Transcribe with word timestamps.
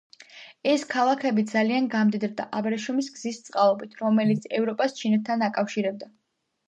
ეს 0.69 0.85
ქალაქები 0.93 1.43
ძალიან 1.51 1.89
გამდიდრდა 1.91 2.47
აბრეშუმის 2.61 3.11
გზის 3.19 3.39
წყალობით, 3.51 3.93
რომელიც 4.01 4.49
ევროპას 4.61 4.97
ჩინეთთან 5.03 5.45
აკავშირებდა. 5.51 6.11